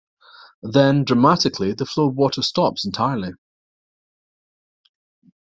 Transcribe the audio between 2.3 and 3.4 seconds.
stops entirely.